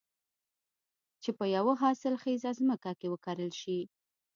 چې 1.21 1.29
په 1.37 1.45
يوه 1.55 1.73
حاصل 1.81 2.13
خېزه 2.21 2.51
ځمکه 2.59 2.91
کې 2.99 3.07
وکرل 3.13 3.51
شي. 3.61 3.79